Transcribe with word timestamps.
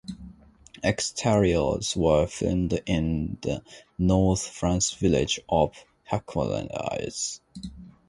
Exteriors 0.83 1.95
were 1.95 2.25
filmed 2.25 2.81
in 2.87 3.37
the 3.43 3.61
North 3.99 4.47
France 4.49 4.93
village 4.95 5.39
of 5.47 5.75
Hucqueliers. 6.09 7.39